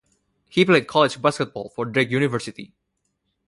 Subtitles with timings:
[0.49, 2.73] He played college basketball for Drake University.